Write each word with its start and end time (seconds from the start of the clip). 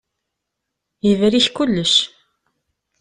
Yebrik 1.07 1.47
kullec. 1.55 1.93